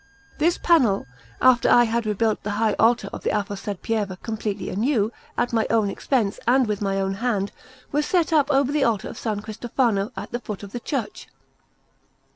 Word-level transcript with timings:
This 0.39 0.57
panel, 0.57 1.05
after 1.43 1.69
I 1.69 1.83
had 1.83 2.07
rebuilt 2.07 2.41
the 2.41 2.49
high 2.57 2.73
altar 2.79 3.07
of 3.13 3.21
the 3.21 3.29
aforesaid 3.29 3.83
Pieve 3.83 4.17
completely 4.23 4.69
anew, 4.71 5.11
at 5.37 5.53
my 5.53 5.67
own 5.69 5.91
expense 5.91 6.39
and 6.47 6.65
with 6.65 6.81
my 6.81 6.99
own 6.99 7.13
hand, 7.13 7.51
was 7.91 8.07
set 8.07 8.33
up 8.33 8.49
over 8.49 8.71
the 8.71 8.83
altar 8.83 9.09
of 9.09 9.23
S. 9.23 9.39
Cristofano 9.41 10.11
at 10.17 10.31
the 10.31 10.39
foot 10.39 10.63
of 10.63 10.71
the 10.71 10.79
church. 10.79 11.27